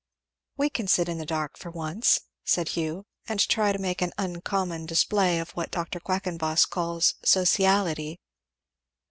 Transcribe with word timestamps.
"We 0.57 0.71
can 0.71 0.87
sit 0.87 1.07
in 1.07 1.19
the 1.19 1.27
dark 1.27 1.59
for 1.59 1.69
once," 1.69 2.21
said 2.43 2.69
Hugh, 2.69 3.05
"and 3.27 3.39
try 3.39 3.71
to 3.71 3.77
make 3.77 4.01
an 4.01 4.13
uncommon 4.17 4.87
display 4.87 5.37
of 5.37 5.51
what 5.51 5.69
Dr. 5.69 5.99
Quackenboss 5.99 6.65
calls 6.67 7.13
'sociality.'" 7.23 8.19